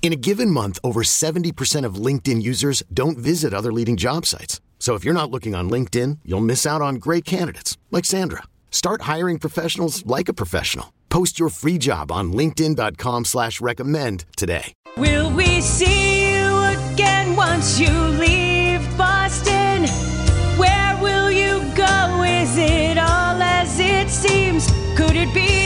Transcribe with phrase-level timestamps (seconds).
[0.00, 4.62] In a given month, over 70% of LinkedIn users don't visit other leading job sites.
[4.78, 8.44] So if you're not looking on LinkedIn, you'll miss out on great candidates like Sandra.
[8.70, 10.94] Start hiring professionals like a professional.
[11.10, 14.72] Post your free job on LinkedIn.com slash recommend today.
[14.96, 18.37] Will we see you again once you leave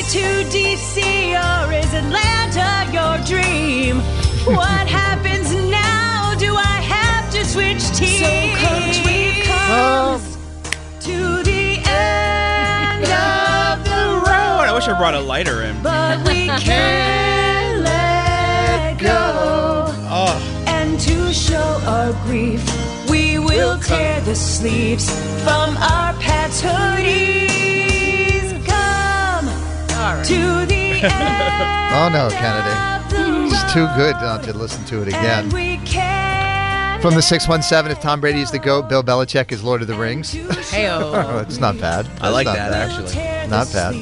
[0.04, 0.98] it be to DC
[1.34, 3.96] or is Atlanta your dream?
[4.56, 6.34] What happens now?
[6.38, 8.20] Do I have to switch teams?
[8.20, 10.20] So coach, we've come
[11.00, 14.66] to the end of the road.
[14.68, 15.80] I wish I brought a lighter in.
[15.82, 19.86] But we can't let go.
[20.14, 22.62] Oh, And to show our grief,
[23.10, 25.08] we will tear the sleeves
[25.44, 27.51] from our pets' hoodies.
[31.04, 33.50] Oh no, Kennedy.
[33.54, 35.44] It's too road, good not to listen to it again.
[35.44, 39.62] And we can't From the 617, if Tom Brady is the GOAT, Bill Belichick is
[39.62, 40.34] Lord of the Rings.
[40.36, 42.08] Oh, it's not bad.
[42.20, 42.90] I like that bad.
[42.90, 43.48] actually.
[43.50, 43.94] Not bad.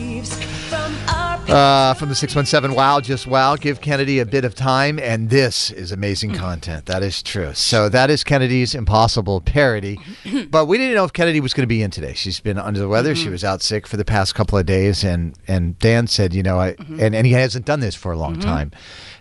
[1.50, 3.56] Uh, from the 617, wow, just wow.
[3.56, 6.38] Give Kennedy a bit of time, and this is amazing mm.
[6.38, 6.86] content.
[6.86, 7.54] That is true.
[7.54, 9.98] So that is Kennedy's impossible parody.
[10.50, 12.14] but we didn't know if Kennedy was going to be in today.
[12.14, 13.14] She's been under the weather.
[13.14, 13.32] She mm-hmm.
[13.32, 16.60] was out sick for the past couple of days, and and Dan said, you know,
[16.60, 17.00] I mm-hmm.
[17.00, 18.42] and and he hasn't done this for a long mm-hmm.
[18.42, 18.72] time.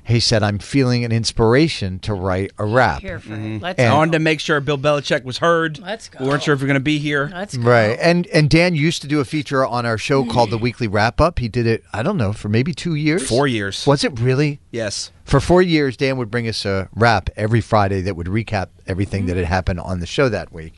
[0.09, 3.01] He said, I'm feeling an inspiration to write a rap.
[3.01, 3.61] Here for it.
[3.61, 3.97] Let's And- I go.
[3.97, 5.79] wanted to make sure Bill Belichick was heard.
[5.79, 6.23] Let's go.
[6.23, 7.29] We weren't sure if we are going to be here.
[7.33, 7.69] Let's go.
[7.69, 7.97] Right.
[8.01, 11.21] And and Dan used to do a feature on our show called the Weekly Wrap
[11.21, 11.39] Up.
[11.39, 13.27] He did it, I don't know, for maybe 2 years.
[13.29, 13.85] Four years.
[13.87, 14.59] Was it really?
[14.71, 15.11] Yes.
[15.23, 19.27] For 4 years Dan would bring us a rap every Friday that would recap everything
[19.27, 20.73] that had happened on the show that week.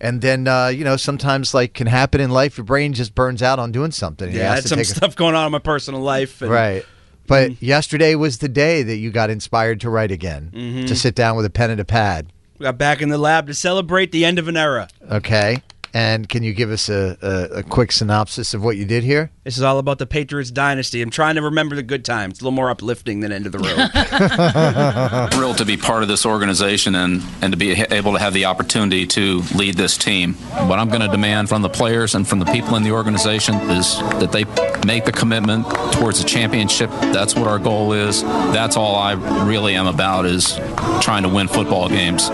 [0.00, 3.42] And then uh, you know, sometimes like can happen in life your brain just burns
[3.44, 4.32] out on doing something.
[4.32, 6.42] Yeah, I had some take a- stuff going on in my personal life.
[6.42, 6.84] and- Right.
[7.32, 7.64] But mm-hmm.
[7.64, 10.94] yesterday was the day that you got inspired to write again, to mm-hmm.
[10.94, 12.30] sit down with a pen and a pad.
[12.58, 14.88] We got back in the lab to celebrate the end of an era.
[15.10, 15.62] Okay.
[15.94, 19.30] And can you give us a, a, a quick synopsis of what you did here?
[19.44, 21.02] This is all about the Patriots dynasty.
[21.02, 22.32] I'm trying to remember the good times.
[22.32, 25.30] It's a little more uplifting than end of the road.
[25.32, 28.46] thrilled to be part of this organization and, and to be able to have the
[28.46, 30.34] opportunity to lead this team.
[30.34, 33.56] What I'm going to demand from the players and from the people in the organization
[33.70, 34.44] is that they
[34.86, 36.90] make the commitment towards the championship.
[36.90, 38.22] That's what our goal is.
[38.22, 39.12] That's all I
[39.44, 40.58] really am about is
[41.00, 42.30] trying to win football games.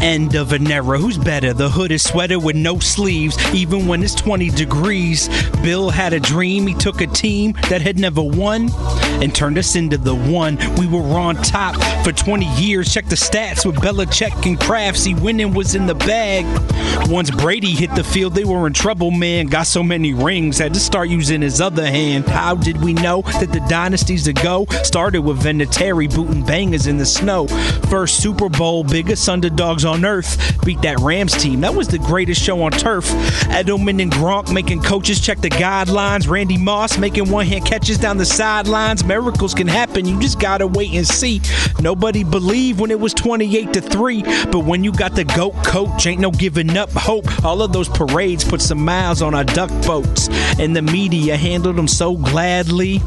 [0.00, 0.98] End of an era.
[0.98, 1.52] Who's better?
[1.52, 5.28] The hooded sweater with no sleeves, even when it's 20 degrees.
[5.62, 6.66] Bill had a dream.
[6.66, 8.68] He took a team that had never won
[9.22, 10.58] and turned us into the one.
[10.76, 12.92] We were on top for 20 years.
[12.92, 15.18] Check the stats with Belichick and Craftsy.
[15.20, 16.44] Winning was in the bag.
[17.08, 19.46] Once Brady hit the field, they were in trouble, man.
[19.46, 22.28] Got so many rings, had to start using his other hand.
[22.28, 27.06] How did we know that the dynasties ago started with Vinatieri booting bangers in the
[27.06, 27.46] snow?
[27.88, 30.64] First Super Bowl, biggest underdogs on earth.
[30.64, 31.60] Beat that Rams team.
[31.60, 33.06] That was the greatest show on turf.
[33.50, 36.28] Edelman and Gronk making coaches check the guidelines.
[36.28, 39.04] Randy Moss making one hand catches down the sidelines.
[39.06, 40.04] Miracles can happen.
[40.06, 41.40] You just gotta wait and see.
[41.80, 44.22] Nobody believed when it was 28 to 3.
[44.22, 47.44] But when you got the GOAT coach, ain't no giving up hope.
[47.44, 50.28] All of those parades put some miles on our duck boats.
[50.58, 53.00] And the media handled them so gladly.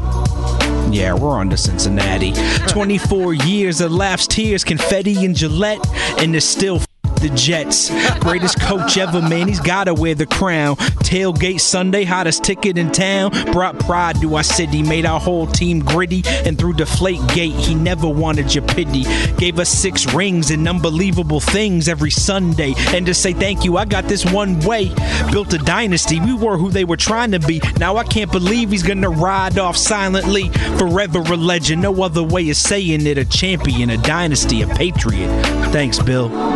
[0.90, 2.32] Yeah, we're on to Cincinnati.
[2.68, 5.86] 24 years elapsed, tears, confetti, and Gillette,
[6.18, 6.80] and it's still
[7.20, 7.90] the Jets.
[8.18, 9.48] Greatest coach ever, man.
[9.48, 10.76] He's gotta wear the crown.
[10.76, 13.30] Tailgate Sunday, hottest ticket in town.
[13.52, 16.22] Brought pride to our city, made our whole team gritty.
[16.26, 19.04] And through Deflate Gate, he never wanted your pity.
[19.36, 22.74] Gave us six rings and unbelievable things every Sunday.
[22.88, 24.92] And to say thank you, I got this one way.
[25.30, 27.60] Built a dynasty, we were who they were trying to be.
[27.78, 30.48] Now I can't believe he's gonna ride off silently.
[30.78, 33.18] Forever a legend, no other way of saying it.
[33.18, 35.28] A champion, a dynasty, a patriot.
[35.72, 36.49] Thanks, Bill.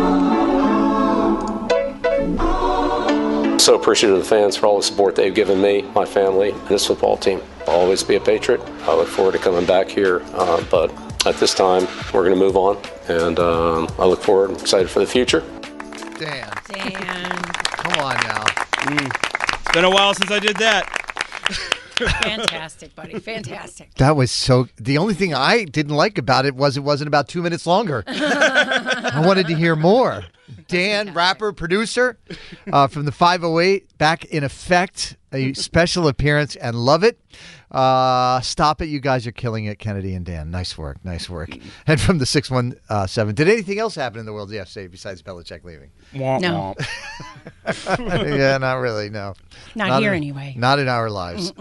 [3.65, 6.67] So appreciative of the fans for all the support they've given me, my family, and
[6.67, 7.41] this football team.
[7.67, 8.61] I'll always be a Patriot.
[8.83, 10.91] I look forward to coming back here, uh, but
[11.25, 12.77] at this time, we're going to move on,
[13.07, 15.39] and um, I look forward and excited for the future.
[16.19, 17.41] Dan, Dan.
[17.63, 18.45] come on now.
[18.87, 20.87] It's been a while since I did that.
[22.23, 23.17] Fantastic, buddy.
[23.17, 23.95] Fantastic.
[23.95, 24.67] That was so.
[24.75, 28.03] The only thing I didn't like about it was it wasn't about two minutes longer.
[28.07, 30.23] I wanted to hear more.
[30.67, 32.17] Dan, rapper, producer
[32.71, 37.19] uh, from the 508, back in effect, a special appearance, and love it.
[37.71, 38.85] Uh, stop it.
[38.87, 40.49] You guys are killing it, Kennedy and Dan.
[40.49, 41.03] Nice work.
[41.03, 41.49] Nice work.
[41.87, 45.91] And from the 617, did anything else happen in the world yesterday besides Belichick leaving?
[46.13, 46.75] Womp No.
[47.65, 48.37] womp.
[48.37, 49.09] yeah, not really.
[49.09, 49.33] No.
[49.75, 50.53] Not here in- anyway.
[50.57, 51.53] Not in our lives.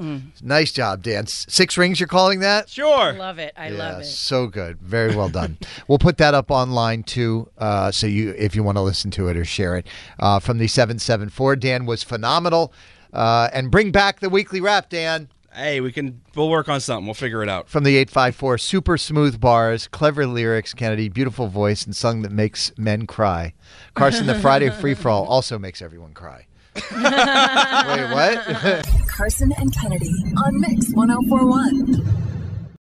[0.42, 1.26] Nice job, Dan.
[1.26, 2.68] Six rings, you're calling that?
[2.68, 3.12] Sure.
[3.14, 3.52] Love it.
[3.56, 4.04] I love it.
[4.06, 4.78] So good.
[4.80, 5.58] Very well done.
[5.88, 9.28] we'll put that up online too, uh, so you if you want to listen to
[9.28, 9.86] it or share it.
[10.18, 12.72] Uh, from the seven seven four, Dan was phenomenal,
[13.12, 15.28] uh, and bring back the weekly wrap, Dan.
[15.54, 16.20] Hey, we can.
[16.34, 17.06] We'll work on something.
[17.06, 17.68] We'll figure it out.
[17.68, 22.22] From the eight five four, super smooth bars, clever lyrics, Kennedy, beautiful voice, and song
[22.22, 23.54] that makes men cry.
[23.94, 26.46] Carson, the Friday free for all also makes everyone cry.
[26.74, 28.84] Wait, what?
[29.06, 30.10] Carson and Kennedy
[30.44, 32.04] on Mix 1041.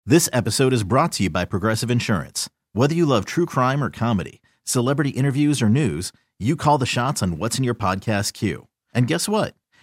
[0.06, 2.48] This episode is brought to you by Progressive Insurance.
[2.72, 7.22] Whether you love true crime or comedy, celebrity interviews or news, you call the shots
[7.22, 8.66] on what's in your podcast queue.
[8.94, 9.54] And guess what?